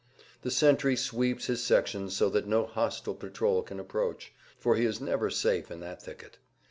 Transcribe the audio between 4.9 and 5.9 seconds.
never safe in